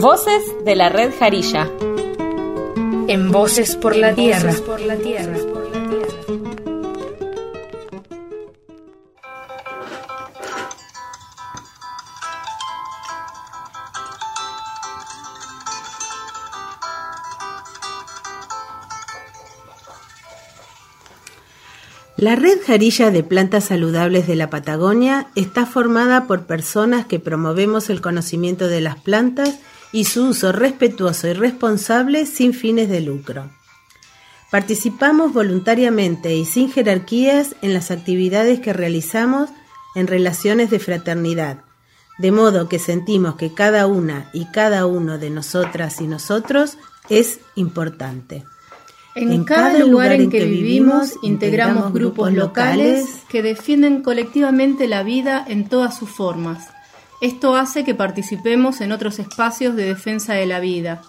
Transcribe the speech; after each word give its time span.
Voces 0.00 0.44
de 0.64 0.76
la 0.76 0.90
Red 0.90 1.12
Jarilla. 1.18 1.68
En 3.08 3.32
Voces 3.32 3.74
por 3.74 3.96
la 3.96 4.14
Tierra. 4.14 4.54
por 4.64 4.80
la 4.80 4.94
Tierra. 4.94 5.36
La 22.16 22.36
red 22.36 22.58
Jarilla 22.64 23.10
de 23.10 23.24
Plantas 23.24 23.64
Saludables 23.64 24.28
de 24.28 24.36
la 24.36 24.48
Patagonia 24.48 25.26
está 25.34 25.66
formada 25.66 26.28
por 26.28 26.46
personas 26.46 27.06
que 27.06 27.18
promovemos 27.18 27.90
el 27.90 28.00
conocimiento 28.00 28.68
de 28.68 28.80
las 28.80 28.96
plantas 28.96 29.58
y 29.92 30.04
su 30.04 30.28
uso 30.28 30.52
respetuoso 30.52 31.28
y 31.28 31.32
responsable 31.32 32.26
sin 32.26 32.52
fines 32.52 32.88
de 32.88 33.00
lucro. 33.00 33.50
Participamos 34.50 35.32
voluntariamente 35.32 36.34
y 36.34 36.44
sin 36.44 36.70
jerarquías 36.70 37.54
en 37.60 37.74
las 37.74 37.90
actividades 37.90 38.60
que 38.60 38.72
realizamos 38.72 39.50
en 39.94 40.06
relaciones 40.06 40.70
de 40.70 40.78
fraternidad, 40.78 41.58
de 42.18 42.32
modo 42.32 42.68
que 42.68 42.78
sentimos 42.78 43.36
que 43.36 43.52
cada 43.52 43.86
una 43.86 44.30
y 44.32 44.46
cada 44.46 44.86
uno 44.86 45.18
de 45.18 45.30
nosotras 45.30 46.00
y 46.00 46.06
nosotros 46.06 46.78
es 47.10 47.40
importante. 47.56 48.44
En, 49.14 49.44
cada, 49.44 49.78
lugar 49.80 50.12
en 50.12 50.30
que 50.30 50.44
vivimos 50.44 51.14
integramos 51.22 51.92
grupos 51.92 52.32
locales 52.32 53.04
que 53.28 53.42
defienden 53.42 54.02
colectivamente 54.02 54.86
la 54.86 55.02
vida 55.02 55.44
en 55.46 55.68
todas 55.68 55.98
sus 55.98 56.08
formas. 56.08 56.68
Esto 57.20 57.56
hace 57.56 57.84
que 57.84 57.94
participemos 57.94 58.80
en 58.80 58.92
otros 58.92 59.18
espacios 59.18 59.74
de 59.76 59.84
defensa 59.84 60.34
de 60.34 60.46
la 60.46 60.60
vida. 60.60 61.02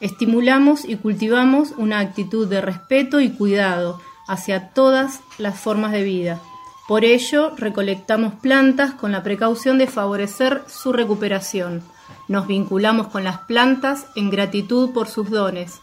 Estimulamos 0.00 0.84
y 0.84 0.96
cultivamos 0.96 1.72
una 1.76 2.00
actitud 2.00 2.46
de 2.46 2.60
respeto 2.60 3.20
y 3.20 3.30
cuidado 3.30 4.00
hacia 4.26 4.70
todas 4.70 5.20
las 5.38 5.58
formas 5.58 5.92
de 5.92 6.02
vida. 6.02 6.40
Por 6.86 7.04
ello, 7.04 7.52
recolectamos 7.56 8.34
plantas 8.34 8.92
con 8.92 9.12
la 9.12 9.22
precaución 9.22 9.78
de 9.78 9.86
favorecer 9.86 10.62
su 10.66 10.92
recuperación. 10.92 11.82
Nos 12.28 12.46
vinculamos 12.46 13.08
con 13.08 13.24
las 13.24 13.38
plantas 13.38 14.06
en 14.16 14.30
gratitud 14.30 14.90
por 14.90 15.08
sus 15.08 15.30
dones 15.30 15.80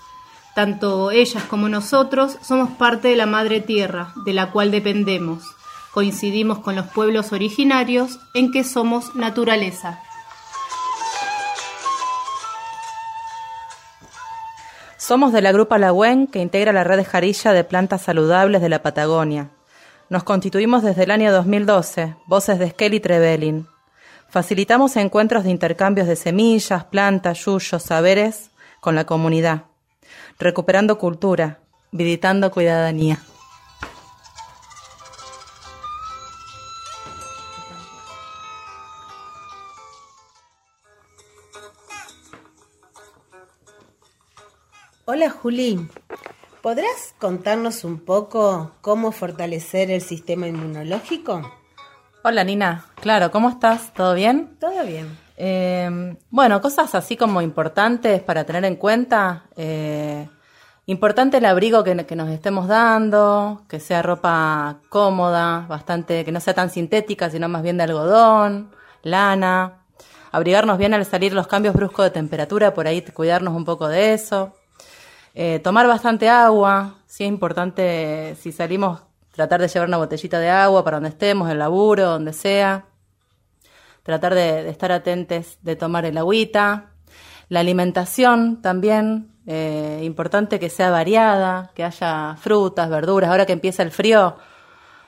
tanto 0.53 1.11
ellas 1.11 1.43
como 1.45 1.69
nosotros 1.69 2.37
somos 2.41 2.71
parte 2.71 3.09
de 3.09 3.15
la 3.15 3.25
Madre 3.25 3.61
Tierra, 3.61 4.13
de 4.25 4.33
la 4.33 4.51
cual 4.51 4.71
dependemos. 4.71 5.55
Coincidimos 5.93 6.59
con 6.59 6.75
los 6.75 6.87
pueblos 6.87 7.33
originarios 7.33 8.19
en 8.33 8.51
que 8.51 8.63
somos 8.63 9.15
naturaleza. 9.15 10.01
Somos 14.97 15.33
de 15.33 15.41
la 15.41 15.51
Grupa 15.51 15.77
Lagüen, 15.77 16.27
que 16.27 16.39
integra 16.39 16.71
la 16.71 16.83
red 16.83 16.97
de 16.97 17.05
jarilla 17.05 17.51
de 17.53 17.63
plantas 17.63 18.03
saludables 18.03 18.61
de 18.61 18.69
la 18.69 18.81
Patagonia. 18.81 19.49
Nos 20.09 20.23
constituimos 20.23 20.83
desde 20.83 21.03
el 21.03 21.11
año 21.11 21.31
2012, 21.31 22.15
voces 22.27 22.59
de 22.59 22.69
Skelly 22.69 22.99
Trevelin. 22.99 23.67
Facilitamos 24.29 24.95
encuentros 24.95 25.43
de 25.43 25.49
intercambios 25.49 26.07
de 26.07 26.15
semillas, 26.15 26.85
plantas, 26.85 27.43
yuyos, 27.45 27.83
saberes 27.83 28.51
con 28.79 28.95
la 28.95 29.05
comunidad 29.05 29.63
recuperando 30.41 30.97
cultura, 30.97 31.59
visitando 31.91 32.51
cuidadanía. 32.51 33.19
Hola 45.21 45.29
Juli, 45.29 45.87
¿podrás 46.63 47.13
contarnos 47.19 47.83
un 47.83 47.99
poco 47.99 48.71
cómo 48.81 49.11
fortalecer 49.11 49.91
el 49.91 50.01
sistema 50.01 50.47
inmunológico? 50.47 51.47
Hola 52.23 52.43
Nina, 52.43 52.87
claro, 52.95 53.29
¿cómo 53.29 53.47
estás? 53.47 53.93
¿Todo 53.93 54.15
bien? 54.15 54.57
Todo 54.59 54.83
bien. 54.83 55.15
Eh, 55.37 56.17
bueno, 56.31 56.59
cosas 56.59 56.95
así 56.95 57.17
como 57.17 57.43
importantes 57.43 58.23
para 58.23 58.45
tener 58.45 58.65
en 58.65 58.77
cuenta. 58.77 59.43
Eh, 59.55 60.27
importante 60.87 61.37
el 61.37 61.45
abrigo 61.45 61.83
que, 61.83 61.93
nos 61.93 62.29
estemos 62.29 62.67
dando, 62.67 63.61
que 63.69 63.79
sea 63.79 64.01
ropa 64.01 64.79
cómoda, 64.89 65.67
bastante, 65.69 66.25
que 66.25 66.31
no 66.31 66.39
sea 66.39 66.55
tan 66.55 66.71
sintética, 66.71 67.29
sino 67.29 67.47
más 67.47 67.61
bien 67.61 67.77
de 67.77 67.83
algodón, 67.83 68.71
lana. 69.03 69.83
Abrigarnos 70.31 70.79
bien 70.79 70.95
al 70.95 71.05
salir 71.05 71.33
los 71.33 71.45
cambios 71.45 71.75
bruscos 71.75 72.05
de 72.05 72.09
temperatura, 72.09 72.73
por 72.73 72.87
ahí 72.87 73.03
cuidarnos 73.03 73.53
un 73.53 73.65
poco 73.65 73.87
de 73.87 74.15
eso. 74.15 74.55
Eh, 75.33 75.59
tomar 75.59 75.87
bastante 75.87 76.29
agua, 76.29 76.95
sí 77.05 77.23
es 77.23 77.29
importante 77.29 78.35
si 78.35 78.51
salimos 78.51 79.01
tratar 79.31 79.61
de 79.61 79.67
llevar 79.67 79.87
una 79.87 79.97
botellita 79.97 80.39
de 80.39 80.49
agua 80.49 80.83
para 80.83 80.97
donde 80.97 81.09
estemos, 81.09 81.49
el 81.49 81.59
laburo, 81.59 82.05
donde 82.05 82.33
sea 82.33 82.85
tratar 84.03 84.33
de, 84.33 84.69
estar 84.69 84.91
atentos 84.91 85.57
de 85.61 85.75
tomar 85.75 86.05
el 86.05 86.17
agüita. 86.17 86.91
La 87.49 87.59
alimentación 87.59 88.61
también, 88.61 89.33
eh, 89.45 90.01
importante 90.03 90.59
que 90.59 90.69
sea 90.69 90.89
variada, 90.89 91.71
que 91.75 91.83
haya 91.83 92.35
frutas, 92.39 92.89
verduras. 92.89 93.29
Ahora 93.29 93.45
que 93.45 93.53
empieza 93.53 93.83
el 93.83 93.91
frío, 93.91 94.37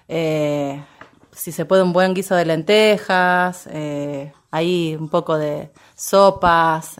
eh, 0.07 0.83
si 1.31 1.51
se 1.51 1.65
puede 1.65 1.83
un 1.83 1.93
buen 1.93 2.13
guiso 2.13 2.35
de 2.35 2.45
lentejas, 2.45 3.67
eh, 3.71 4.33
ahí 4.51 4.95
un 4.99 5.09
poco 5.09 5.37
de 5.37 5.71
sopas, 5.95 6.99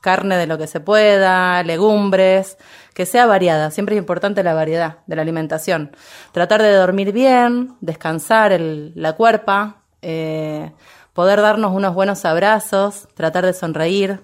carne 0.00 0.36
de 0.36 0.46
lo 0.46 0.58
que 0.58 0.66
se 0.66 0.80
pueda, 0.80 1.62
legumbres, 1.62 2.58
que 2.94 3.06
sea 3.06 3.26
variada. 3.26 3.70
Siempre 3.70 3.94
es 3.94 3.98
importante 3.98 4.42
la 4.42 4.54
variedad 4.54 4.98
de 5.06 5.16
la 5.16 5.22
alimentación. 5.22 5.92
Tratar 6.32 6.62
de 6.62 6.72
dormir 6.72 7.12
bien, 7.12 7.76
descansar 7.80 8.52
el, 8.52 8.92
la 8.94 9.14
cuerpa, 9.14 9.82
eh, 10.02 10.72
poder 11.12 11.40
darnos 11.40 11.72
unos 11.72 11.94
buenos 11.94 12.24
abrazos, 12.24 13.08
tratar 13.14 13.44
de 13.44 13.52
sonreír, 13.52 14.20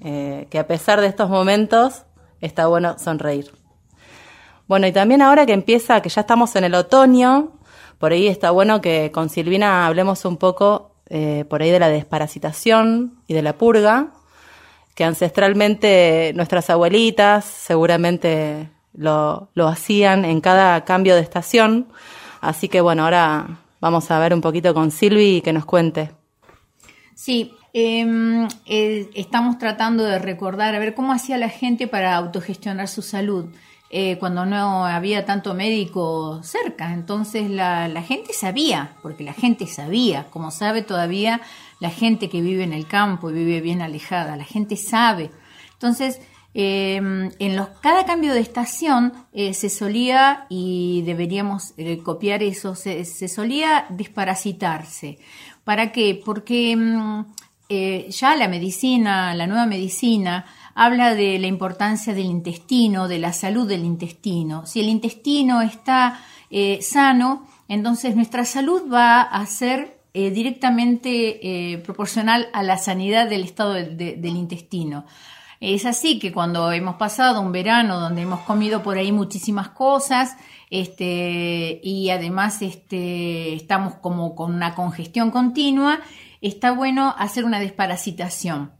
eh, 0.00 0.46
que 0.50 0.58
a 0.58 0.66
pesar 0.66 1.00
de 1.00 1.06
estos 1.06 1.28
momentos 1.28 2.02
está 2.40 2.66
bueno 2.66 2.98
sonreír. 2.98 3.50
Bueno, 4.68 4.86
y 4.86 4.92
también 4.92 5.22
ahora 5.22 5.46
que 5.46 5.52
empieza, 5.52 6.00
que 6.02 6.08
ya 6.08 6.22
estamos 6.22 6.56
en 6.56 6.64
el 6.64 6.74
otoño, 6.74 7.52
por 7.98 8.12
ahí 8.12 8.26
está 8.26 8.50
bueno 8.50 8.80
que 8.80 9.10
con 9.12 9.28
Silvina 9.28 9.86
hablemos 9.86 10.24
un 10.24 10.36
poco 10.36 10.96
eh, 11.08 11.44
por 11.48 11.62
ahí 11.62 11.70
de 11.70 11.78
la 11.78 11.88
desparasitación 11.88 13.20
y 13.28 13.34
de 13.34 13.42
la 13.42 13.56
purga, 13.56 14.08
que 14.96 15.04
ancestralmente 15.04 16.32
nuestras 16.34 16.68
abuelitas 16.70 17.44
seguramente 17.44 18.70
lo, 18.92 19.50
lo 19.54 19.68
hacían 19.68 20.24
en 20.24 20.40
cada 20.40 20.84
cambio 20.84 21.14
de 21.14 21.20
estación. 21.20 21.86
Así 22.40 22.68
que 22.68 22.80
bueno, 22.80 23.04
ahora 23.04 23.60
Vamos 23.80 24.10
a 24.10 24.18
ver 24.18 24.32
un 24.32 24.40
poquito 24.40 24.72
con 24.74 24.90
Silvi 24.90 25.42
que 25.42 25.52
nos 25.52 25.64
cuente. 25.64 26.10
Sí, 27.14 27.52
em, 27.72 28.48
eh, 28.66 29.08
estamos 29.14 29.58
tratando 29.58 30.04
de 30.04 30.18
recordar, 30.18 30.74
a 30.74 30.78
ver 30.78 30.94
cómo 30.94 31.12
hacía 31.12 31.36
la 31.38 31.48
gente 31.48 31.86
para 31.86 32.16
autogestionar 32.16 32.88
su 32.88 33.02
salud. 33.02 33.46
Eh, 33.98 34.18
cuando 34.18 34.44
no 34.44 34.84
había 34.84 35.24
tanto 35.24 35.54
médico 35.54 36.42
cerca. 36.42 36.92
Entonces 36.92 37.48
la, 37.48 37.88
gente 38.02 38.34
sabía, 38.34 38.94
porque 39.00 39.24
la 39.24 39.32
gente 39.32 39.66
sabía, 39.66 40.26
como 40.28 40.50
sabe 40.50 40.82
todavía 40.82 41.40
la 41.80 41.88
gente 41.88 42.28
que 42.28 42.42
vive 42.42 42.62
en 42.62 42.74
el 42.74 42.86
campo 42.86 43.30
y 43.30 43.32
vive 43.32 43.62
bien 43.62 43.80
alejada, 43.80 44.36
la 44.36 44.44
gente 44.44 44.76
sabe. 44.76 45.30
Entonces 45.72 46.20
Em, 46.52 47.30
en 47.38 47.56
los, 47.56 47.68
cada 47.80 48.04
cambio 48.04 48.34
de 48.34 48.40
estación 48.40 49.12
eh, 49.32 49.54
se 49.54 49.70
solía, 49.70 50.46
y 50.50 51.02
deberíamos 51.06 51.72
eh, 51.78 51.98
copiar 52.02 52.42
eso, 52.42 52.74
se, 52.74 53.04
solía 53.28 53.86
desparasitarse. 53.88 55.18
¿Para 55.64 55.92
qué? 55.92 56.20
Porque 56.22 56.72
em, 56.72 57.24
ya 58.10 58.36
la 58.36 58.48
medicina, 58.48 59.34
la 59.34 59.46
nueva 59.46 59.64
medicina, 59.66 60.44
habla 60.76 61.14
de 61.16 61.40
la 61.40 61.48
importancia 61.48 62.14
del 62.14 62.26
intestino, 62.26 63.08
de 63.08 63.18
la 63.18 63.32
salud 63.32 63.66
del 63.66 63.84
intestino. 63.84 64.64
Si 64.66 64.78
el 64.78 64.88
intestino 64.88 65.62
está 65.62 66.20
sano, 66.80 67.48
entonces 67.66 68.14
nuestra 68.14 68.44
salud 68.44 68.82
va 68.92 69.22
a 69.22 69.44
ser 69.46 69.98
directamente 70.12 71.82
proporcional 71.84 72.48
a 72.52 72.62
la 72.62 72.78
sanidad 72.78 73.28
del 73.28 73.42
estado 73.42 73.72
del 73.72 74.36
intestino. 74.36 75.06
Es 75.60 75.86
así 75.86 76.18
que 76.18 76.32
cuando 76.32 76.70
hemos 76.70 76.96
pasado 76.96 77.40
un 77.40 77.52
verano 77.52 77.98
donde 77.98 78.22
hemos 78.22 78.40
comido 78.40 78.82
por 78.82 78.98
ahí 78.98 79.10
muchísimas 79.10 79.70
cosas, 79.70 80.36
este, 80.70 81.80
y 81.82 82.10
además 82.10 82.60
este, 82.60 83.54
estamos 83.54 83.94
como 83.94 84.34
con 84.34 84.54
una 84.54 84.74
congestión 84.74 85.30
continua, 85.30 86.00
está 86.42 86.72
bueno 86.72 87.14
hacer 87.18 87.44
una 87.44 87.60
desparasitación 87.60 88.75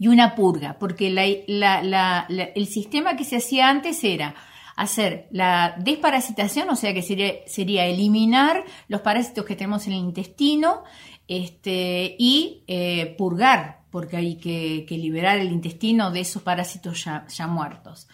y 0.00 0.08
una 0.08 0.34
purga, 0.34 0.78
porque 0.80 1.08
el 1.08 2.66
sistema 2.66 3.16
que 3.16 3.24
se 3.24 3.36
hacía 3.36 3.68
antes 3.68 4.02
era 4.02 4.34
hacer 4.74 5.28
la 5.30 5.76
desparasitación, 5.78 6.70
o 6.70 6.74
sea 6.74 6.92
que 6.92 7.02
sería, 7.02 7.34
sería 7.46 7.84
eliminar 7.84 8.64
los 8.88 9.02
parásitos 9.02 9.44
que 9.44 9.54
tenemos 9.54 9.86
en 9.86 9.92
el 9.92 9.98
intestino 9.98 10.82
este, 11.28 12.16
y 12.18 12.64
eh, 12.66 13.14
purgar 13.16 13.80
porque 13.90 14.16
hay 14.16 14.36
que, 14.36 14.86
liberar 14.88 15.38
el 15.38 15.52
intestino 15.52 16.10
de 16.10 16.20
esos 16.20 16.42
parásitos 16.42 17.04
ya, 17.04 17.46
muertos. 17.46 18.08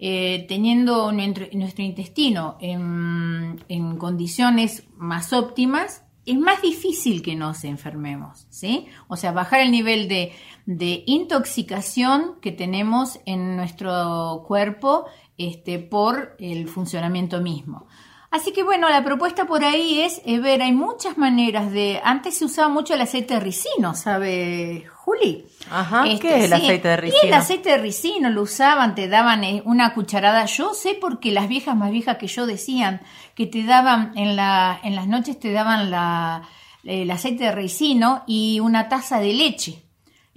Eh, 0.00 0.46
teniendo 0.48 1.12
nuestro, 1.12 1.46
intestino 1.84 2.56
en, 2.60 3.96
condiciones 3.98 4.84
más 4.96 5.32
óptimas, 5.32 6.02
es 6.28 6.38
más 6.38 6.60
difícil 6.62 7.22
que 7.22 7.34
nos 7.34 7.64
enfermemos, 7.64 8.46
¿sí? 8.50 8.86
O 9.08 9.16
sea, 9.16 9.32
bajar 9.32 9.60
el 9.60 9.70
nivel 9.70 10.08
de, 10.08 10.32
de 10.66 11.02
intoxicación 11.06 12.34
que 12.40 12.52
tenemos 12.52 13.18
en 13.24 13.56
nuestro 13.56 14.44
cuerpo 14.46 15.06
este, 15.38 15.78
por 15.78 16.36
el 16.38 16.68
funcionamiento 16.68 17.40
mismo. 17.40 17.86
Así 18.30 18.52
que 18.52 18.62
bueno, 18.62 18.90
la 18.90 19.02
propuesta 19.02 19.46
por 19.46 19.64
ahí 19.64 20.00
es, 20.00 20.20
ver, 20.24 20.60
hay 20.60 20.72
muchas 20.72 21.16
maneras 21.16 21.72
de... 21.72 21.98
Antes 22.04 22.36
se 22.36 22.44
usaba 22.44 22.68
mucho 22.68 22.92
el 22.92 23.00
aceite 23.00 23.34
de 23.34 23.40
ricino, 23.40 23.94
¿sabe, 23.94 24.86
Juli? 24.94 25.46
Ajá, 25.70 26.04
¿qué 26.04 26.12
este, 26.12 26.38
es 26.38 26.44
el 26.44 26.52
aceite 26.52 26.88
de 26.88 26.96
ricino? 26.98 27.20
Y 27.22 27.26
el 27.26 27.34
aceite 27.34 27.70
de 27.70 27.78
ricino 27.78 28.28
lo 28.28 28.42
usaban, 28.42 28.94
te 28.94 29.08
daban 29.08 29.44
eh, 29.44 29.62
una 29.64 29.94
cucharada. 29.94 30.44
Yo 30.44 30.74
sé 30.74 30.94
porque 31.00 31.32
las 31.32 31.48
viejas 31.48 31.74
más 31.74 31.90
viejas 31.90 32.18
que 32.18 32.26
yo 32.26 32.46
decían 32.46 33.00
que 33.34 33.46
te 33.46 33.64
daban 33.64 34.12
en, 34.16 34.36
la, 34.36 34.78
en 34.82 34.94
las 34.94 35.06
noches 35.06 35.40
te 35.40 35.50
daban 35.52 35.90
la, 35.90 36.42
el 36.84 37.10
aceite 37.10 37.44
de 37.44 37.52
ricino 37.52 38.24
y 38.26 38.60
una 38.60 38.90
taza 38.90 39.20
de 39.20 39.32
leche. 39.32 39.87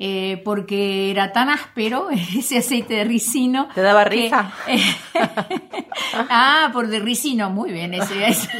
Eh, 0.03 0.41
porque 0.43 1.11
era 1.11 1.31
tan 1.31 1.49
áspero 1.49 2.09
ese 2.35 2.57
aceite 2.57 2.95
de 2.95 3.03
ricino. 3.03 3.67
¿Te 3.75 3.81
daba 3.81 4.03
risa? 4.03 4.51
ah, 6.31 6.71
por 6.73 6.87
de 6.87 6.99
ricino, 6.99 7.51
muy 7.51 7.71
bien, 7.71 7.93
ese 7.93 8.27
es. 8.27 8.49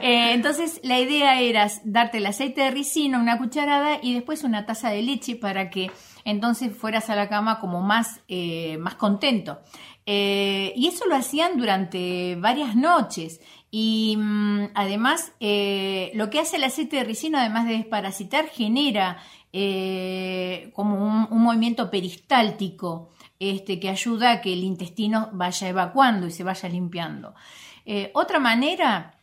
Eh, 0.00 0.32
entonces 0.32 0.80
la 0.84 1.00
idea 1.00 1.40
era 1.40 1.66
darte 1.82 2.18
el 2.18 2.26
aceite 2.26 2.60
de 2.60 2.70
ricino, 2.70 3.18
una 3.18 3.38
cucharada 3.38 3.98
y 4.00 4.14
después 4.14 4.44
una 4.44 4.64
taza 4.64 4.90
de 4.90 5.02
leche 5.02 5.34
para 5.34 5.70
que 5.70 5.90
entonces 6.24 6.76
fueras 6.76 7.10
a 7.10 7.16
la 7.16 7.28
cama 7.28 7.58
como 7.58 7.80
más, 7.80 8.20
eh, 8.28 8.76
más 8.78 8.94
contento. 8.94 9.60
Y 10.10 10.86
eso 10.86 11.06
lo 11.06 11.14
hacían 11.14 11.58
durante 11.58 12.36
varias 12.36 12.74
noches. 12.74 13.40
Y 13.70 14.16
mm, 14.16 14.70
además, 14.74 15.32
lo 15.38 16.30
que 16.30 16.40
hace 16.40 16.56
el 16.56 16.64
aceite 16.64 16.96
de 16.96 17.04
ricino, 17.04 17.38
además 17.38 17.66
de 17.66 17.76
desparasitar, 17.76 18.48
genera 18.48 19.18
eh, 19.52 20.70
como 20.74 21.26
un, 21.30 21.42
movimiento 21.42 21.90
peristáltico 21.90 23.08
este, 23.38 23.80
que 23.80 23.88
ayuda 23.88 24.30
a 24.30 24.40
que 24.42 24.52
el 24.52 24.62
intestino 24.62 25.30
vaya 25.32 25.68
evacuando 25.68 26.26
y 26.26 26.30
se 26.30 26.44
vaya 26.44 26.68
limpiando. 26.68 27.34
Eh, 27.86 28.10
otra 28.14 28.40
manera 28.40 29.14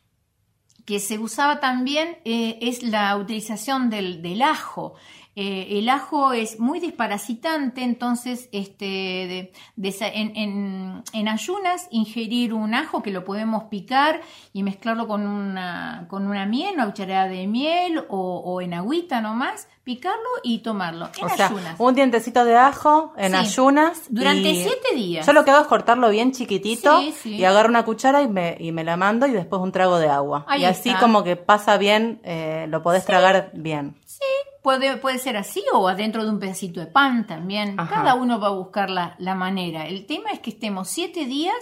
que 0.83 0.99
se 0.99 1.19
usaba 1.19 1.59
también 1.59 2.17
eh, 2.25 2.57
es 2.61 2.81
la 2.81 3.15
utilización 3.17 3.91
del, 3.91 4.41
ajo. 4.41 4.95
El 5.35 5.89
ajo 5.89 6.31
es 6.31 6.59
muy 6.59 6.79
desparasitante, 6.79 7.83
entonces 7.83 8.47
este, 8.51 9.51
en, 9.77 11.03
ayunas 11.27 11.87
ingerir 11.91 12.53
un 12.53 12.73
ajo 12.73 13.03
que 13.03 13.11
lo 13.11 13.25
podemos 13.25 13.65
picar 13.65 14.21
y 14.53 14.63
mezclarlo 14.63 15.07
con 15.07 15.27
una, 15.27 16.05
con 16.09 16.27
una 16.27 16.45
miel, 16.45 16.75
una 16.75 16.85
cucharada 16.85 17.27
de 17.27 17.47
miel 17.47 18.05
o, 18.07 18.41
o 18.45 18.61
en 18.61 18.73
agüita 18.73 19.19
nomás, 19.19 19.67
picarlo 19.85 20.27
y 20.43 20.59
tomarlo 20.59 21.09
en 21.17 21.25
o 21.25 21.29
sea, 21.29 21.51
Un 21.77 21.93
dientecito 21.93 22.43
de 22.43 22.57
ajo 22.57 23.13
en 23.17 23.35
ayunas. 23.35 24.01
Durante 24.09 24.53
siete 24.55 24.95
días. 24.95 25.25
Yo 25.25 25.31
lo 25.31 25.45
que 25.45 25.51
hago 25.51 25.61
es 25.61 25.67
cortarlo 25.67 26.09
bien 26.09 26.31
chiquitito 26.31 26.99
y 27.23 27.43
agarro 27.43 27.69
una 27.69 27.85
cuchara 27.85 28.23
y 28.23 28.27
me, 28.27 28.57
y 28.59 28.71
me 28.71 28.83
la 28.83 28.97
mando 28.97 29.27
y 29.27 29.31
después 29.31 29.61
un 29.61 29.71
trago 29.71 29.99
de 29.99 30.09
agua. 30.09 30.45
y 30.57 30.65
así 30.65 30.93
como 30.95 31.23
que 31.23 31.35
pasa 31.35 31.77
bien, 31.77 32.19
eh, 32.23 32.65
lo 32.67 32.81
podés 32.81 33.05
tragar 33.05 33.51
bien. 33.53 33.95
Sí, 34.05 34.23
puede, 34.65 34.97
puede 34.97 35.19
ser 35.19 35.37
así 35.37 35.63
o 35.71 35.87
adentro 35.87 36.23
de 36.23 36.31
un 36.31 36.39
pedacito 36.39 36.79
de 36.79 36.87
pan 36.87 37.27
también. 37.27 37.77
Cada 37.77 38.15
uno 38.15 38.39
va 38.39 38.47
a 38.47 38.51
buscar 38.63 38.89
la, 38.89 39.15
la 39.19 39.35
manera. 39.35 39.85
El 39.85 40.07
tema 40.07 40.31
es 40.31 40.39
que 40.39 40.49
estemos 40.49 40.89
siete 40.89 41.25
días 41.25 41.53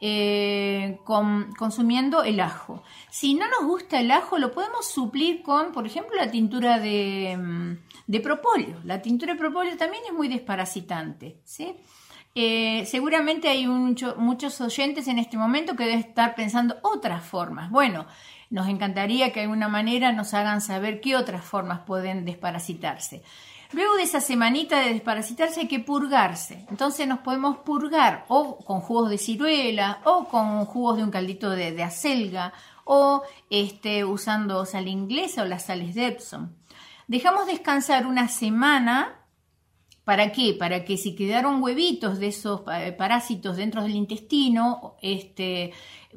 eh, 0.00 1.00
consumiendo 1.58 2.22
el 2.22 2.38
ajo. 2.38 2.84
Si 3.10 3.34
no 3.34 3.48
nos 3.48 3.66
gusta 3.66 3.98
el 3.98 4.12
ajo, 4.12 4.38
lo 4.38 4.52
podemos 4.52 4.86
suplir 4.86 5.42
con, 5.42 5.72
por 5.72 5.86
ejemplo, 5.86 6.14
la 6.14 6.30
tintura 6.30 6.78
de, 6.78 7.36
mm, 7.36 7.78
de 8.06 8.20
propóleo. 8.20 8.76
La 8.84 9.02
tintura 9.02 9.32
de 9.32 9.40
propóleo 9.40 9.76
también 9.76 10.04
es 10.06 10.12
muy 10.12 10.28
desparasitante. 10.28 11.40
¿sí? 11.42 11.74
Eh, 12.36 12.84
seguramente 12.86 13.48
hay 13.48 13.66
muchos 13.66 14.60
oyentes 14.60 15.08
en 15.08 15.18
este 15.18 15.36
momento 15.36 15.74
que 15.74 15.82
deben 15.82 15.98
estar 15.98 16.36
pensando 16.36 16.76
otras 16.82 17.24
formas. 17.24 17.72
Bueno, 17.72 18.06
nos 18.50 18.68
encantaría 18.68 19.32
que 19.32 19.40
de 19.40 19.44
alguna 19.44 19.68
manera 19.68 20.12
nos 20.12 20.34
hagan 20.34 20.60
saber 20.60 21.00
qué 21.00 21.16
otras 21.16 21.44
formas 21.44 21.80
pueden 21.80 22.24
desparasitarse. 22.24 23.22
Luego 23.72 23.96
de 23.96 24.04
esa 24.04 24.20
semanita 24.20 24.80
de 24.80 24.92
desparasitarse 24.92 25.60
hay 25.60 25.68
que 25.68 25.80
purgarse. 25.80 26.64
Entonces 26.70 27.08
nos 27.08 27.18
podemos 27.18 27.58
purgar 27.58 28.24
o 28.28 28.58
con 28.58 28.80
jugos 28.80 29.10
de 29.10 29.18
ciruela 29.18 30.00
o 30.04 30.28
con 30.28 30.64
jugos 30.66 30.98
de 30.98 31.04
un 31.04 31.10
caldito 31.10 31.50
de, 31.50 31.82
acelga 31.82 32.52
o 32.84 33.22
este, 33.50 34.04
usando 34.04 34.64
sal 34.64 34.86
inglesa 34.86 35.42
o 35.42 35.46
las 35.46 35.64
sales 35.64 35.94
de 35.94 36.06
Epsom. 36.06 36.50
Dejamos 37.08 37.46
descansar 37.46 38.06
una 38.06 38.28
semana. 38.28 39.15
¿Para 40.06 40.30
qué? 40.30 40.54
Para 40.56 40.84
que 40.84 40.98
si 40.98 41.16
quedaron 41.16 41.60
huevitos 41.60 42.20
de 42.20 42.28
esos 42.28 42.60
eh, 42.72 42.92
parásitos 42.92 43.56
dentro 43.56 43.82
del 43.82 43.96
intestino, 43.96 44.94
este, 45.02 45.72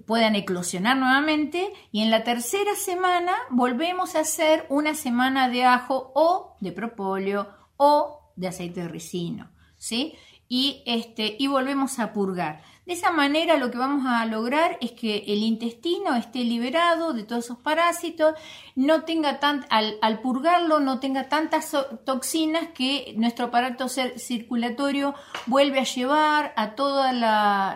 puedan 0.05 0.35
eclosionar 0.35 0.95
nuevamente 0.95 1.73
y 1.91 2.03
en 2.03 2.11
la 2.11 2.23
tercera 2.23 2.75
semana 2.75 3.33
volvemos 3.49 4.13
a 4.13 4.19
hacer 4.19 4.67
una 4.69 4.93
semana 4.93 5.49
de 5.49 5.63
ajo 5.63 6.11
o 6.13 6.55
de 6.59 6.71
propóleo 6.71 7.49
o 7.77 8.31
de 8.35 8.49
aceite 8.49 8.81
de 8.81 8.89
ricino, 8.89 9.49
¿sí? 9.75 10.13
Y, 10.49 10.83
este, 10.85 11.37
y 11.39 11.47
volvemos 11.47 11.99
a 11.99 12.11
purgar. 12.11 12.61
De 12.89 12.95
esa 12.95 13.11
manera 13.11 13.57
lo 13.57 13.69
que 13.69 13.77
vamos 13.77 14.03
a 14.07 14.25
lograr 14.25 14.79
es 14.81 14.93
que 14.93 15.17
el 15.27 15.43
intestino 15.43 16.15
esté 16.15 16.39
liberado 16.39 17.13
de 17.13 17.23
todos 17.23 17.45
esos 17.45 17.59
parásitos, 17.59 18.33
no 18.73 19.03
tenga 19.03 19.39
tan, 19.39 19.63
al, 19.69 20.21
purgarlo 20.21 20.79
no 20.79 20.99
tenga 20.99 21.29
tantas 21.29 21.77
toxinas 22.03 22.69
que 22.73 23.13
nuestro 23.15 23.45
aparato 23.45 23.87
circulatorio 23.87 25.13
vuelve 25.45 25.81
a 25.81 25.83
llevar 25.83 26.51
a 26.55 26.73
todo 26.73 27.03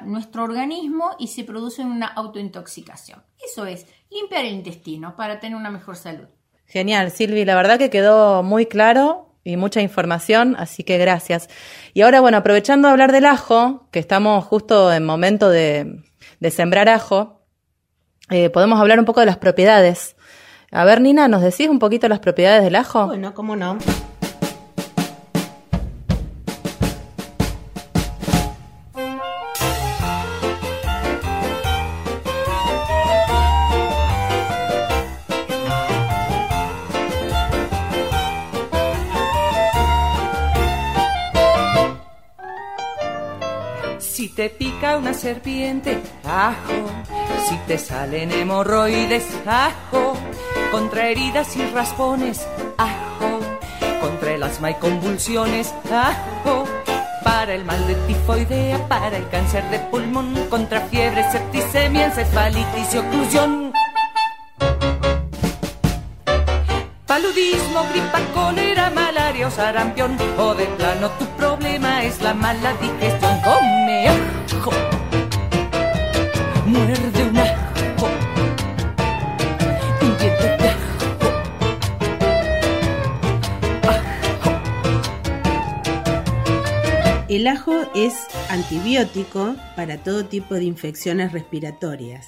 nuestro 0.04 0.46
organismo 0.46 1.12
y 1.20 1.28
se 1.28 1.44
produce 1.44 1.84
una 1.84 2.08
autointoxicación. 2.08 3.22
Eso 3.46 3.68
es, 3.68 3.86
limpiar 4.10 4.46
el 4.46 4.56
intestino 4.56 5.16
para 5.16 5.40
tener 5.40 5.56
una 5.56 5.70
mejor 5.70 5.96
salud. 5.96 6.26
Genial, 6.66 7.12
Silvi, 7.12 7.46
la 7.46 7.54
verdad 7.54 7.78
que 7.78 7.92
quedó 7.92 8.42
muy 8.42 8.66
claro 8.66 9.33
y 9.44 9.58
mucha 9.58 9.82
información, 9.82 10.56
así 10.58 10.84
que 10.84 10.98
gracias. 10.98 11.50
Y 11.94 12.02
ahora, 12.02 12.22
bueno, 12.22 12.38
aprovechando 12.38 12.88
de 12.88 12.94
hablar 12.94 13.12
del 13.12 13.26
ajo, 13.26 13.88
que 13.92 14.00
estamos 14.00 14.46
justo 14.46 14.92
en 14.94 15.06
momento 15.06 15.50
de, 15.50 16.02
sembrar 16.50 16.90
ajo, 16.90 17.42
eh, 18.30 18.50
podemos 18.50 18.80
hablar 18.80 19.00
un 19.00 19.06
poco 19.06 19.20
de 19.20 19.26
las 19.26 19.38
propiedades. 19.38 20.16
A 20.72 20.86
ver, 20.86 21.02
Nina, 21.02 21.28
¿nos 21.28 21.42
decís 21.42 21.68
un 21.70 21.80
poquito 21.80 22.08
las 22.08 22.20
propiedades 22.20 22.64
del 22.64 22.76
ajo? 22.76 23.08
Bueno, 23.08 23.34
cómo 23.34 23.56
no. 23.56 23.78
Te 44.36 44.50
pica 44.50 44.98
una 44.98 45.14
serpiente, 45.14 46.02
ajo. 46.24 46.90
Si 47.48 47.56
te 47.68 47.78
salen 47.78 48.32
hemorroides, 48.32 49.26
ajo. 49.46 50.16
Contra 50.72 51.08
heridas 51.10 51.56
y 51.56 51.66
raspones, 51.68 52.48
ajo. 52.78 53.40
Contra 54.02 54.34
el 54.34 54.44
asma 54.44 54.72
y 54.72 54.76
convulsiones, 54.76 55.74
ajo. 55.92 56.66
Para 57.24 57.54
el 57.54 57.64
mal 57.64 57.86
de 57.88 57.96
tifoidea, 58.08 58.88
para 58.88 59.18
el 59.18 59.30
cáncer 59.30 59.64
de 59.70 59.80
pulmón, 59.80 60.34
contra 60.50 60.82
fiebre, 60.82 61.24
septicemia, 61.32 62.08
encefalitis 62.08 62.94
y 62.94 62.98
oclusión. 62.98 63.74
Paludismo, 67.06 67.86
gripa, 67.92 68.20
cólera, 68.34 68.90
malaria 68.90 69.48
o 69.48 69.52
sarampión. 69.52 70.18
O 70.38 70.56
de 70.56 70.66
plano 70.66 71.10
tu 71.12 71.26
problema 71.64 72.04
es 72.04 72.22
la 72.22 72.34
mala 72.34 72.74
digestión. 72.74 73.40
Come 73.42 74.10
ajo. 74.10 74.72
Muerde 76.66 77.24
un 77.24 77.38
ajo. 77.38 78.08
de 80.20 80.68
ajo. 80.68 80.92
Ajo. 83.88 84.52
El 87.30 87.48
ajo 87.48 87.74
es 87.96 88.14
antibiótico 88.50 89.56
para 89.78 90.04
todo 90.04 90.26
tipo 90.26 90.56
de 90.56 90.66
infecciones 90.66 91.32
respiratorias. 91.32 92.28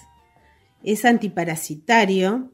Es 0.81 1.03
antiparasitario, 1.03 2.53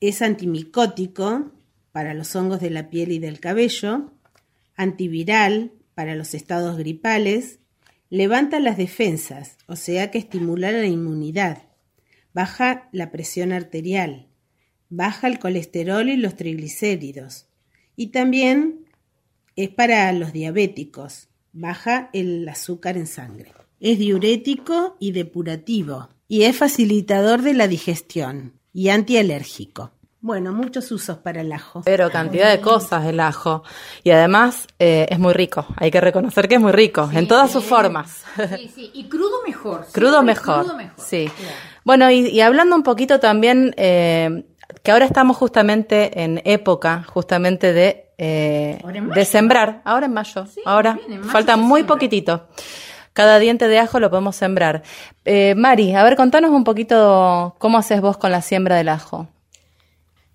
es 0.00 0.22
antimicótico 0.22 1.52
para 1.92 2.14
los 2.14 2.34
hongos 2.34 2.60
de 2.60 2.70
la 2.70 2.88
piel 2.88 3.12
y 3.12 3.18
del 3.18 3.38
cabello, 3.38 4.14
antiviral 4.76 5.72
para 6.02 6.16
los 6.16 6.34
estados 6.34 6.76
gripales, 6.78 7.60
levanta 8.10 8.58
las 8.58 8.76
defensas, 8.76 9.56
o 9.68 9.76
sea 9.76 10.10
que 10.10 10.18
estimula 10.18 10.72
la 10.72 10.88
inmunidad, 10.88 11.62
baja 12.34 12.88
la 12.90 13.12
presión 13.12 13.52
arterial, 13.52 14.26
baja 14.88 15.28
el 15.28 15.38
colesterol 15.38 16.08
y 16.08 16.16
los 16.16 16.34
triglicéridos, 16.34 17.46
y 17.94 18.08
también 18.08 18.84
es 19.54 19.68
para 19.68 20.12
los 20.12 20.32
diabéticos, 20.32 21.28
baja 21.52 22.10
el 22.12 22.48
azúcar 22.48 22.96
en 22.96 23.06
sangre. 23.06 23.52
Es 23.78 24.00
diurético 24.00 24.96
y 24.98 25.12
depurativo, 25.12 26.08
y 26.26 26.42
es 26.42 26.56
facilitador 26.56 27.42
de 27.42 27.54
la 27.54 27.68
digestión 27.68 28.54
y 28.72 28.88
antialérgico. 28.88 29.92
Bueno, 30.24 30.52
muchos 30.52 30.88
usos 30.92 31.18
para 31.18 31.40
el 31.40 31.50
ajo. 31.50 31.82
Pero 31.84 32.08
cantidad 32.08 32.48
de 32.48 32.60
cosas 32.60 33.06
el 33.06 33.18
ajo. 33.18 33.64
Y 34.04 34.12
además 34.12 34.68
eh, 34.78 35.08
es 35.10 35.18
muy 35.18 35.32
rico. 35.32 35.66
Hay 35.76 35.90
que 35.90 36.00
reconocer 36.00 36.46
que 36.46 36.54
es 36.54 36.60
muy 36.60 36.70
rico, 36.70 37.10
en 37.12 37.26
todas 37.26 37.50
sus 37.50 37.64
formas. 37.64 38.22
Sí, 38.56 38.70
sí. 38.72 38.90
Y 38.94 39.08
crudo 39.08 39.42
mejor. 39.44 39.84
Crudo 39.90 40.22
mejor. 40.22 40.62
Crudo 40.62 40.76
mejor. 40.76 41.04
Sí. 41.04 41.28
Bueno, 41.82 42.08
y, 42.08 42.40
hablando 42.40 42.76
un 42.76 42.84
poquito 42.84 43.18
también, 43.18 43.74
eh, 43.76 44.44
que 44.84 44.92
ahora 44.92 45.06
estamos 45.06 45.36
justamente 45.36 46.22
en 46.22 46.40
época, 46.44 47.04
justamente 47.08 47.72
de, 47.72 48.12
eh, 48.16 48.80
de 49.12 49.24
sembrar. 49.24 49.82
Ahora 49.84 50.06
en 50.06 50.12
mayo. 50.12 50.44
ahora 50.64 51.00
falta 51.22 51.56
muy 51.56 51.82
poquitito. 51.82 52.46
Cada 53.12 53.40
diente 53.40 53.66
de 53.66 53.80
ajo 53.80 53.98
lo 53.98 54.08
podemos 54.08 54.36
sembrar. 54.36 54.84
Mari, 55.56 55.96
a 55.96 56.04
ver, 56.04 56.14
contanos 56.14 56.52
un 56.52 56.62
poquito 56.62 57.56
cómo 57.58 57.76
haces 57.76 58.00
vos 58.00 58.16
con 58.18 58.30
la 58.30 58.40
siembra 58.40 58.76
del 58.76 58.88
ajo. 58.88 59.26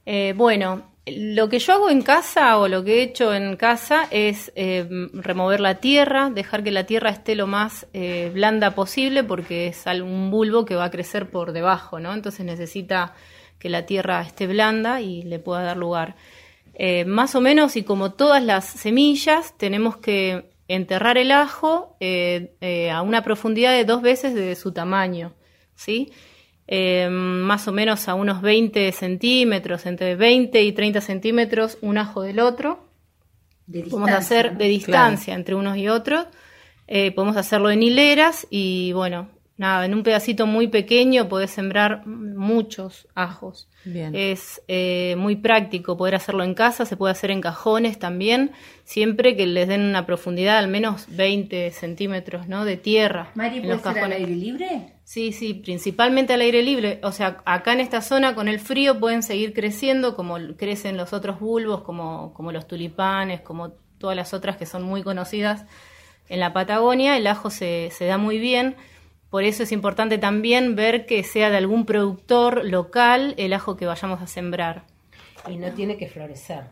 Eh, 0.10 0.34
bueno, 0.38 0.84
lo 1.06 1.50
que 1.50 1.60
yo 1.60 1.74
hago 1.74 1.90
en 1.90 2.02
casa 2.02 2.58
o 2.60 2.70
lo 2.70 2.82
que 2.86 3.00
he 3.00 3.04
hecho 3.04 3.34
en 3.34 3.58
casa 3.58 4.08
es 4.10 4.54
eh, 4.56 4.88
remover 5.12 5.60
la 5.60 5.82
tierra, 5.82 6.30
dejar 6.30 6.64
que 6.64 6.72
la 6.72 6.86
tierra 6.86 7.10
esté 7.10 7.36
lo 7.36 7.46
más 7.46 7.88
eh, 7.92 8.32
blanda 8.34 8.74
posible 8.74 9.26
porque 9.26 9.68
es 9.68 9.84
un 10.02 10.32
bulbo 10.32 10.64
que 10.64 10.76
va 10.76 10.86
a 10.86 10.92
crecer 10.92 11.30
por 11.30 11.52
debajo, 11.52 12.00
¿no? 12.00 12.14
Entonces 12.14 12.46
necesita 12.46 13.16
que 13.60 13.68
la 13.68 13.86
tierra 13.86 14.22
esté 14.22 14.48
blanda 14.48 15.02
y 15.02 15.24
le 15.24 15.40
pueda 15.40 15.64
dar 15.64 15.76
lugar. 15.76 16.16
más 17.06 17.36
o 17.36 17.42
menos, 17.42 17.76
y 17.76 17.84
como 17.84 18.14
todas 18.14 18.42
las 18.42 18.64
semillas, 18.64 19.58
tenemos 19.58 19.98
que 19.98 20.52
enterrar 20.70 21.18
el 21.18 21.32
ajo 21.32 21.98
a 22.00 23.02
una 23.02 23.24
profundidad 23.24 23.74
de 23.74 23.84
dos 23.84 24.02
veces 24.02 24.36
de 24.36 24.56
su 24.56 24.72
tamaño, 24.72 25.34
¿sí? 25.76 26.14
Más 27.48 27.68
o 27.68 27.72
menos 27.72 28.08
a 28.08 28.14
unos 28.14 28.42
20 28.42 28.92
centímetros, 28.92 29.86
entre 29.86 30.16
20 30.16 30.62
y 30.62 30.72
30 30.74 31.02
centímetros, 31.02 31.78
un 31.82 31.98
ajo 31.98 32.22
del 32.22 32.40
otro. 32.40 32.88
podemos 33.90 34.12
hacer 34.12 34.58
de 34.58 34.66
distancia 34.66 35.34
entre 35.34 35.56
unos 35.56 35.78
y 35.78 35.88
otros. 35.88 36.28
Eh, 36.88 37.12
podemos 37.12 37.36
hacerlo 37.36 37.70
en 37.72 37.84
hileras 37.84 38.48
y 38.50 38.94
bueno, 38.94 39.30
nada, 39.58 39.86
en 39.86 39.94
un 39.94 40.04
pedacito 40.04 40.46
muy 40.46 40.68
pequeño 40.68 41.28
podés 41.28 41.52
sembrar 41.52 42.06
muchos 42.06 43.08
ajos. 43.16 43.68
Es 43.86 44.62
eh, 44.68 45.16
muy 45.18 45.38
práctico 45.38 45.98
poder 45.98 46.16
hacerlo 46.16 46.44
en 46.44 46.54
casa, 46.54 46.86
se 46.86 46.98
puede 46.98 47.12
hacer 47.12 47.32
en 47.32 47.42
cajones 47.42 47.98
también, 47.98 48.52
siempre 48.84 49.36
que 49.36 49.46
les 49.46 49.68
den 49.68 49.82
una 49.82 50.06
profundidad 50.06 50.58
al 50.58 50.68
menos 50.68 51.06
20 51.10 51.72
centímetros 51.72 52.48
¿no? 52.48 52.66
de 52.66 52.78
tierra. 52.78 53.32
Mari, 53.36 53.62
¿puede 53.62 53.80
ser 53.80 54.00
al 54.00 54.12
aire 54.12 54.36
libre? 54.36 54.94
Sí, 55.06 55.32
sí, 55.32 55.54
principalmente 55.54 56.34
al 56.34 56.42
aire 56.42 56.62
libre. 56.64 57.00
O 57.02 57.14
sea, 57.14 57.42
acá 57.46 57.72
en 57.72 57.80
esta 57.80 58.02
zona 58.02 58.36
con 58.36 58.50
el 58.50 58.60
frío 58.60 59.00
pueden 59.00 59.24
seguir 59.24 59.54
creciendo 59.54 60.16
como 60.16 60.38
crecen 60.58 60.98
los 60.98 61.14
otros 61.14 61.40
bulbos, 61.40 61.82
como, 61.84 62.34
como 62.34 62.52
los 62.52 62.68
tulipanes, 62.68 63.40
como 63.40 63.72
todas 63.98 64.18
las 64.18 64.34
otras 64.34 64.58
que 64.58 64.66
son 64.66 64.84
muy 64.84 65.04
conocidas 65.04 65.66
en 66.28 66.42
la 66.42 66.52
Patagonia. 66.52 67.16
El 67.16 67.26
ajo 67.28 67.50
se, 67.50 67.90
se 67.92 68.06
da 68.06 68.18
muy 68.18 68.38
bien 68.38 68.76
por 69.30 69.44
eso 69.44 69.64
es 69.64 69.72
importante 69.72 70.18
también 70.18 70.76
ver 70.76 71.06
que 71.06 71.24
sea 71.24 71.50
de 71.50 71.58
algún 71.58 71.86
productor 71.86 72.64
local 72.66 73.34
el 73.38 73.54
ajo 73.54 73.76
que 73.78 73.86
vayamos 73.86 74.22
a 74.22 74.28
sembrar. 74.28 74.84
Y 75.50 75.58
no 75.58 75.72
tiene 75.72 75.98
que 75.98 76.08
florecer. 76.08 76.66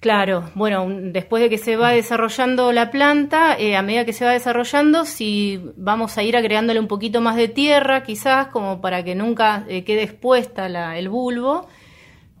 Claro, 0.00 0.50
bueno, 0.54 0.86
después 0.88 1.42
de 1.42 1.48
que 1.48 1.58
se 1.58 1.76
va 1.76 1.90
desarrollando 1.90 2.70
la 2.70 2.90
planta, 2.90 3.58
eh, 3.58 3.76
a 3.76 3.82
medida 3.82 4.04
que 4.04 4.12
se 4.12 4.24
va 4.24 4.32
desarrollando, 4.32 5.04
si 5.04 5.60
vamos 5.76 6.18
a 6.18 6.22
ir 6.22 6.36
agregándole 6.36 6.78
un 6.78 6.86
poquito 6.86 7.20
más 7.20 7.34
de 7.34 7.48
tierra, 7.48 8.02
quizás, 8.02 8.48
como 8.48 8.80
para 8.80 9.02
que 9.02 9.14
nunca 9.14 9.64
eh, 9.68 9.84
quede 9.84 10.02
expuesta 10.02 10.66
el 10.96 11.08
bulbo, 11.08 11.66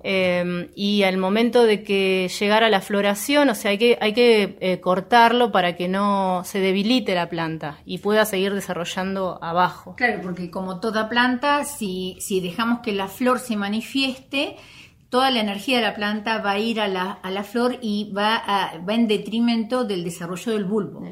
Em, 0.08 0.68
y 0.76 1.02
al 1.02 1.16
momento 1.16 1.64
de 1.64 1.82
que 1.82 2.30
llegara 2.38 2.70
la 2.70 2.80
floración, 2.80 3.48
o 3.48 3.56
sea, 3.56 3.72
hay 3.72 3.78
que, 3.78 3.98
hay 4.00 4.12
que 4.12 4.56
eh, 4.60 4.78
cortarlo 4.78 5.50
para 5.50 5.74
que 5.74 5.88
no 5.88 6.42
se 6.44 6.60
debilite 6.60 7.12
la 7.16 7.28
planta 7.28 7.80
y 7.84 7.98
pueda 7.98 8.24
seguir 8.24 8.54
desarrollando 8.54 9.40
abajo. 9.42 9.96
Claro, 9.96 10.20
porque 10.22 10.48
como 10.48 10.78
toda 10.78 11.08
planta, 11.08 11.64
si, 11.64 12.16
si 12.20 12.40
dejamos 12.40 12.82
que 12.84 12.92
la 12.92 13.08
flor 13.08 13.40
se 13.40 13.56
manifieste, 13.56 14.54
toda 15.08 15.32
la 15.32 15.40
energía 15.40 15.78
de 15.78 15.82
la 15.82 15.96
planta 15.96 16.38
va 16.38 16.52
a 16.52 16.58
ir 16.60 16.80
a 16.80 16.86
la, 16.86 17.10
a 17.10 17.30
la 17.32 17.42
flor 17.42 17.76
y 17.82 18.12
va, 18.12 18.36
a, 18.36 18.78
va 18.78 18.94
en 18.94 19.08
detrimento 19.08 19.84
del 19.84 20.04
desarrollo 20.04 20.52
del 20.52 20.66
bulbo. 20.66 21.02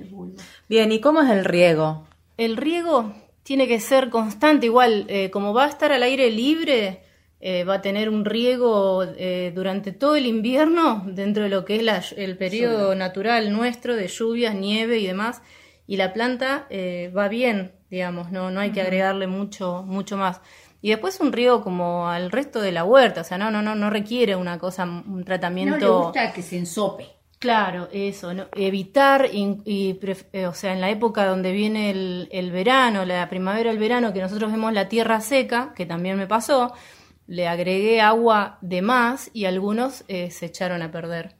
Bien, 0.68 0.92
¿y 0.92 1.00
cómo 1.00 1.20
es 1.20 1.30
el 1.30 1.44
riego? 1.44 2.06
El 2.36 2.56
riego 2.56 3.12
tiene 3.42 3.66
que 3.66 3.80
ser 3.80 4.08
constante, 4.08 4.66
igual, 4.66 5.06
eh, 5.08 5.30
como 5.32 5.52
va 5.52 5.64
a 5.64 5.68
estar 5.68 5.90
al 5.90 6.04
aire 6.04 6.30
libre, 6.30 7.03
eh, 7.46 7.62
va 7.64 7.74
a 7.74 7.82
tener 7.82 8.08
un 8.08 8.24
riego 8.24 9.04
eh, 9.04 9.52
durante 9.54 9.92
todo 9.92 10.16
el 10.16 10.24
invierno 10.24 11.04
dentro 11.06 11.42
de 11.42 11.50
lo 11.50 11.66
que 11.66 11.76
es 11.76 12.14
el 12.16 12.38
periodo 12.38 12.94
natural 12.94 13.52
nuestro 13.52 13.94
de 13.96 14.08
lluvias, 14.08 14.54
nieve 14.54 14.96
y 14.98 15.06
demás, 15.06 15.42
y 15.86 15.98
la 15.98 16.14
planta 16.14 16.66
eh, 16.70 17.12
va 17.14 17.28
bien, 17.28 17.72
digamos, 17.90 18.32
no, 18.32 18.50
no 18.50 18.60
hay 18.60 18.70
que 18.70 18.80
agregarle 18.80 19.26
mucho, 19.26 19.82
mucho 19.86 20.16
más. 20.16 20.40
Y 20.80 20.88
después 20.88 21.20
un 21.20 21.34
riego 21.34 21.62
como 21.62 22.08
al 22.08 22.30
resto 22.30 22.62
de 22.62 22.72
la 22.72 22.82
huerta, 22.82 23.20
o 23.20 23.24
sea, 23.24 23.36
no, 23.36 23.50
no, 23.50 23.60
no, 23.60 23.74
no 23.74 23.90
requiere 23.90 24.36
una 24.36 24.58
cosa, 24.58 24.84
un 24.84 25.22
tratamiento. 25.22 25.76
No 25.76 25.98
le 25.98 26.04
gusta 26.06 26.32
que 26.32 26.40
se 26.40 26.56
ensope. 26.56 27.08
Claro, 27.38 27.90
eso, 27.92 28.32
evitar, 28.56 29.28
y, 29.30 30.00
o 30.46 30.54
sea, 30.54 30.72
en 30.72 30.80
la 30.80 30.88
época 30.88 31.26
donde 31.26 31.52
viene 31.52 31.90
el, 31.90 32.26
el 32.32 32.50
verano, 32.52 33.04
la 33.04 33.28
primavera, 33.28 33.70
el 33.70 33.76
verano, 33.76 34.14
que 34.14 34.22
nosotros 34.22 34.50
vemos 34.50 34.72
la 34.72 34.88
tierra 34.88 35.20
seca, 35.20 35.74
que 35.76 35.84
también 35.84 36.16
me 36.16 36.26
pasó, 36.26 36.72
le 37.26 37.48
agregué 37.48 38.00
agua 38.00 38.58
de 38.60 38.82
más 38.82 39.30
y 39.32 39.46
algunos 39.46 40.04
eh, 40.08 40.30
se 40.30 40.46
echaron 40.46 40.82
a 40.82 40.90
perder. 40.90 41.36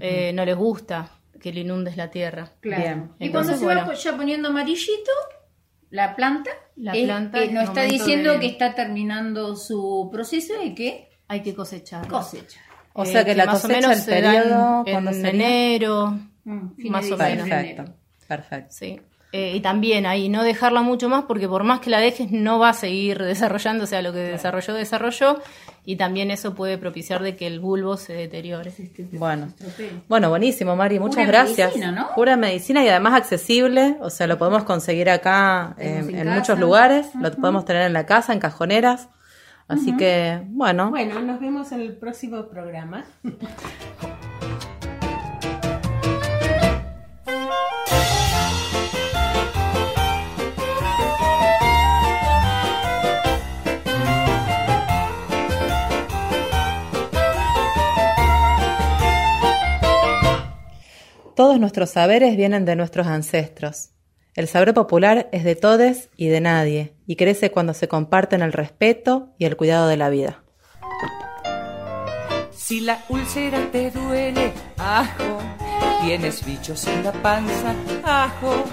Eh, 0.00 0.32
no 0.32 0.44
les 0.46 0.56
gusta 0.56 1.10
que 1.40 1.52
le 1.52 1.60
inundes 1.60 1.96
la 1.96 2.10
tierra. 2.10 2.50
Claro. 2.60 3.14
y 3.18 3.30
cuando 3.30 3.56
se 3.56 3.66
va 3.66 3.92
ya 3.92 4.16
poniendo 4.16 4.48
amarillito, 4.48 5.10
la 5.90 6.16
planta, 6.16 6.50
la 6.76 6.92
planta 6.92 7.44
nos 7.50 7.64
está 7.64 7.82
diciendo 7.82 8.40
que 8.40 8.46
está 8.46 8.74
terminando 8.74 9.56
su 9.56 10.08
proceso 10.10 10.54
y 10.62 10.74
que 10.74 11.10
hay 11.28 11.42
que 11.42 11.54
cosechar. 11.54 12.08
Cosecha. 12.08 12.60
O 12.94 13.04
sea 13.04 13.24
que, 13.24 13.34
la 13.34 13.46
más 13.46 13.60
cosecha 13.62 13.78
o 13.78 13.80
menos 13.80 14.08
el 14.08 14.14
periodo 14.14 14.82
en, 14.86 15.08
en 15.08 15.26
enero, 15.26 16.18
mm, 16.44 16.88
más 16.88 17.10
o 17.10 17.16
menos. 17.16 17.48
Perfecto. 17.48 17.94
Perfecto. 18.26 18.68
Sí. 18.70 19.00
Eh, 19.34 19.56
y 19.56 19.60
también 19.60 20.04
ahí 20.04 20.28
no 20.28 20.44
dejarla 20.44 20.82
mucho 20.82 21.08
más 21.08 21.24
porque 21.24 21.48
por 21.48 21.64
más 21.64 21.80
que 21.80 21.88
la 21.88 22.00
dejes 22.00 22.30
no 22.30 22.58
va 22.58 22.68
a 22.68 22.74
seguir 22.74 23.18
desarrollando, 23.22 23.84
o 23.84 23.86
sea, 23.86 24.02
lo 24.02 24.12
que 24.12 24.18
desarrolló, 24.18 24.74
desarrolló 24.74 25.40
y 25.86 25.96
también 25.96 26.30
eso 26.30 26.54
puede 26.54 26.76
propiciar 26.76 27.22
de 27.22 27.34
que 27.34 27.46
el 27.46 27.58
bulbo 27.58 27.96
se 27.96 28.12
deteriore. 28.12 28.72
Bueno, 29.12 29.48
bueno 30.06 30.28
buenísimo, 30.28 30.76
Mari, 30.76 30.98
muchas 30.98 31.26
gracias. 31.26 31.72
Pura 32.14 32.36
medicina 32.36 32.84
y 32.84 32.88
además 32.88 33.14
accesible, 33.14 33.96
o 34.00 34.10
sea, 34.10 34.26
lo 34.26 34.36
podemos 34.36 34.64
conseguir 34.64 35.08
acá 35.08 35.74
en, 35.78 36.28
muchos 36.28 36.58
lugares, 36.58 37.06
lo 37.14 37.32
podemos 37.32 37.64
tener 37.64 37.82
en 37.82 37.94
la 37.94 38.04
casa, 38.04 38.34
en 38.34 38.38
cajoneras. 38.38 39.08
Así 39.66 39.96
que, 39.96 40.42
bueno. 40.48 40.90
Bueno, 40.90 41.22
nos 41.22 41.40
vemos 41.40 41.72
en 41.72 41.80
el 41.80 41.96
próximo 41.96 42.44
programa. 42.48 43.04
Todos 61.34 61.58
nuestros 61.58 61.90
saberes 61.90 62.36
vienen 62.36 62.66
de 62.66 62.76
nuestros 62.76 63.06
ancestros. 63.06 63.90
El 64.34 64.48
saber 64.48 64.74
popular 64.74 65.28
es 65.32 65.44
de 65.44 65.56
todes 65.56 66.10
y 66.16 66.28
de 66.28 66.40
nadie, 66.40 66.94
y 67.06 67.16
crece 67.16 67.50
cuando 67.50 67.72
se 67.74 67.88
comparten 67.88 68.42
el 68.42 68.52
respeto 68.52 69.30
y 69.38 69.46
el 69.46 69.56
cuidado 69.56 69.88
de 69.88 69.96
la 69.96 70.10
vida. 70.10 70.42
Si 72.50 72.80
la 72.80 73.02
úlcera 73.08 73.70
te 73.72 73.90
duele, 73.90 74.52
ajo, 74.78 75.38
tienes 76.02 76.44
bichos 76.44 76.86
en 76.86 77.04
la 77.04 77.12
panza, 77.12 77.74
ajo, 78.04 78.64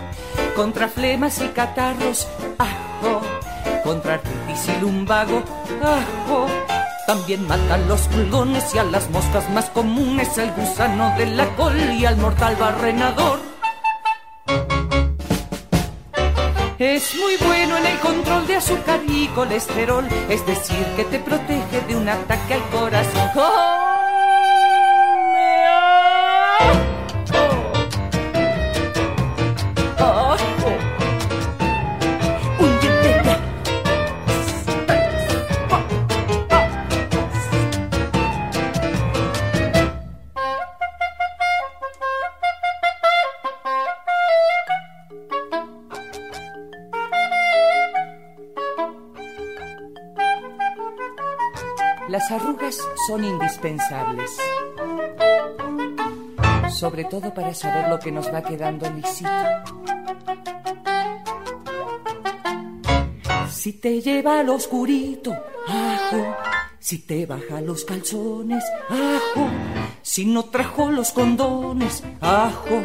contra 0.56 0.88
flemas 0.88 1.42
y 1.42 1.48
catarros, 1.50 2.28
ajo, 2.58 3.22
contra 3.84 4.16
artritis 4.16 4.70
y 4.70 4.82
lumbago, 4.82 5.44
ajo 5.82 6.69
También 7.10 7.48
matan 7.48 7.88
los 7.88 8.02
pulgones 8.02 8.76
y 8.76 8.78
a 8.78 8.84
las 8.84 9.10
moscas 9.10 9.50
más 9.50 9.72
comunes, 9.72 10.38
el 10.38 10.52
gusano 10.52 11.12
de 11.18 11.26
la 11.26 11.48
col 11.56 11.76
y 11.76 12.06
al 12.06 12.18
mortal 12.18 12.56
barrenador. 12.56 13.40
Es 16.78 17.16
muy 17.16 17.36
bueno 17.48 17.78
en 17.78 17.86
el 17.88 17.98
control 17.98 18.46
de 18.46 18.58
azúcar 18.58 19.00
y 19.08 19.28
colesterol, 19.30 20.08
es 20.30 20.46
decir, 20.46 20.86
que 20.96 21.04
te 21.06 21.18
protege 21.18 21.82
de 21.88 21.96
un 21.96 22.08
ataque 22.08 22.54
al 22.54 22.62
corazón. 22.70 23.32
Las 23.34 23.69
indispensables. 53.50 54.32
Sobre 56.72 57.04
todo 57.06 57.34
para 57.34 57.54
saber 57.54 57.90
lo 57.90 58.00
que 58.00 58.12
nos 58.12 58.32
va 58.34 58.42
quedando 58.44 58.90
lisito. 58.92 59.30
Si 63.50 63.74
te 63.74 64.02
lleva 64.02 64.40
al 64.40 64.50
oscurito, 64.50 65.34
ajo. 65.68 66.36
Si 66.80 67.00
te 67.00 67.26
baja 67.26 67.60
los 67.60 67.84
calzones, 67.84 68.64
ajo. 68.88 69.50
Si 70.02 70.26
no 70.26 70.46
trajo 70.46 70.90
los 70.92 71.12
condones, 71.12 72.04
ajo. 72.22 72.82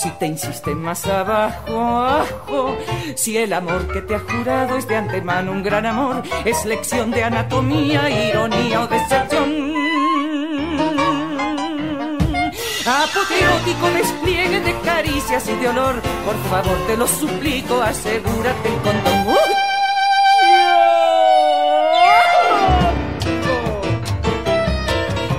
Si 0.00 0.08
te 0.10 0.26
insiste 0.26 0.74
más 0.74 1.06
abajo, 1.06 1.78
ajo. 1.78 2.76
Si 3.14 3.36
el 3.36 3.52
amor 3.52 3.92
que 3.92 4.00
te 4.00 4.14
ha 4.14 4.20
jurado 4.20 4.78
es 4.78 4.88
de 4.88 4.96
antemano 4.96 5.52
un 5.52 5.62
gran 5.62 5.84
amor, 5.84 6.22
es 6.44 6.64
lección 6.64 7.10
de 7.10 7.24
anatomía, 7.24 8.08
ironía 8.30 8.80
o 8.82 8.86
decepción. 8.86 9.65
Apoteótico 13.10 13.90
despliegue 13.90 14.60
de 14.60 14.80
caricias 14.80 15.48
y 15.48 15.54
de 15.54 15.68
olor, 15.68 16.02
por 16.24 16.36
favor 16.50 16.76
te 16.86 16.96
lo 16.96 17.06
suplico, 17.06 17.80
asegúrate 17.80 18.68
el 18.68 18.74
condón. 18.80 19.28
¡Uy! 19.28 19.36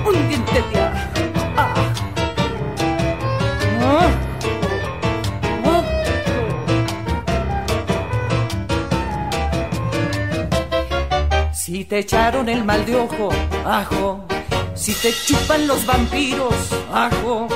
Un 0.06 0.28
diente. 0.28 0.62
Ah. 1.56 1.74
Ah. 3.82 4.10
Ah. 5.66 5.82
Si 11.52 11.84
te 11.84 11.98
echaron 11.98 12.48
el 12.48 12.64
mal 12.64 12.86
de 12.86 12.96
ojo, 12.96 13.28
ajo. 13.66 14.24
Si 14.88 14.94
te 14.94 15.12
chupan 15.12 15.66
los 15.66 15.84
vampiros, 15.84 16.54
ajo. 16.90 17.46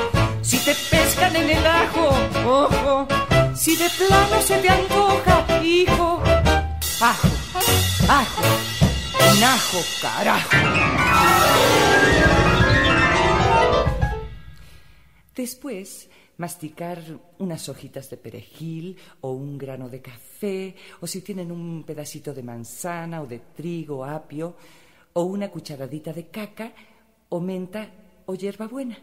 Si 0.43 0.59
te 0.59 0.75
pescan 0.91 1.35
en 1.35 1.49
el 1.49 1.67
ajo, 1.67 2.11
ojo. 2.45 3.09
Si 3.55 3.75
de 3.75 3.89
plano 3.89 4.43
se 4.43 4.59
te 4.59 4.69
antoja, 4.69 5.65
hijo. 5.65 6.23
Ajo, 7.01 7.29
ajo, 8.07 8.43
un 9.33 9.45
ajo, 9.45 9.79
carajo. 10.03 10.51
Después, 15.35 16.11
masticar 16.37 17.03
unas 17.39 17.67
hojitas 17.71 18.11
de 18.11 18.19
perejil 18.19 18.99
o 19.23 19.31
un 19.31 19.57
grano 19.57 19.89
de 19.89 20.03
café, 20.03 20.77
o 21.01 21.07
si 21.07 21.23
tienen 21.23 21.51
un 21.51 21.85
pedacito 21.85 22.35
de 22.35 22.43
manzana 22.43 23.23
o 23.23 23.27
de 23.27 23.39
trigo, 23.39 24.05
apio, 24.05 24.55
o 25.15 25.23
una 25.23 25.49
cucharadita 25.49 26.13
de 26.13 26.27
caca 26.27 26.73
o 27.33 27.41
menta 27.41 27.89
o 28.27 28.35
hierbabuena. 28.35 28.97